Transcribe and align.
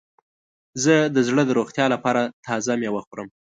زه 0.83 0.95
د 1.15 1.17
زړه 1.27 1.41
د 1.45 1.51
روغتیا 1.59 1.85
لپاره 1.93 2.21
تازه 2.45 2.71
میوه 2.81 3.01
خورم. 3.07 3.27